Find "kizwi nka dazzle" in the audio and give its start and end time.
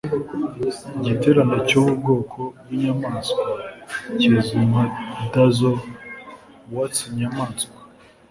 4.19-5.77